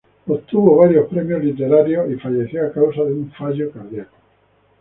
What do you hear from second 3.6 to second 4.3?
cardíaco.